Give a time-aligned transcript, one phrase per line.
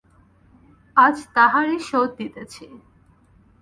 [0.97, 2.65] আজ তাহারই শোধ দিতেছি।